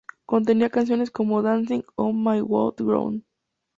Contenía 0.25 0.71
canciones 0.71 1.11
como 1.11 1.43
"Dancing 1.43 1.83
on 1.95 2.23
My 2.23 2.39
Own 2.43 2.73
Ground". 2.75 3.23